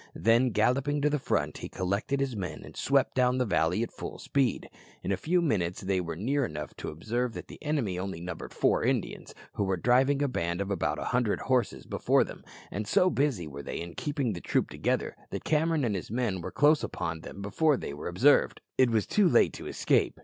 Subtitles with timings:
[0.15, 3.91] Then galloping to the front he collected his men and swept down the valley at
[3.91, 4.67] full speed.
[5.03, 8.51] In a few minutes they were near enough to observe that the enemy only numbered
[8.51, 12.87] four Indians, who were driving a band of about a hundred horses before them, and
[12.87, 16.49] so busy were they in keeping the troop together that Cameron and his men were
[16.49, 18.59] close upon them before they were observed.
[18.79, 20.19] It was too late to escape.